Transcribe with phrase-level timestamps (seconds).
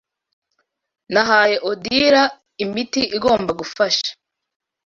[1.13, 2.23] Nahaye Odile
[2.63, 4.09] imiti igomba gufasha.